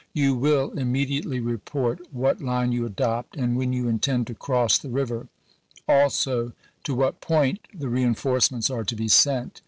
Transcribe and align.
You 0.13 0.33
will 0.33 0.71
immediately 0.71 1.39
report 1.39 2.11
what 2.11 2.41
line 2.41 2.71
you 2.71 2.87
adopt 2.87 3.37
and 3.37 3.55
when 3.55 3.71
you 3.71 3.87
intend 3.87 4.25
to 4.25 4.33
cross 4.33 4.79
the 4.79 4.89
river; 4.89 5.27
also 5.87 6.53
to 6.85 6.95
what 6.95 7.21
point 7.21 7.59
the 7.71 7.87
reenforcements 7.87 8.71
are 8.71 8.83
to 8.83 8.95
be 8.95 9.07
sent. 9.07 9.59